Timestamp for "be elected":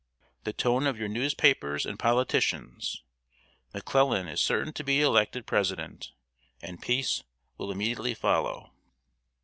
4.83-5.45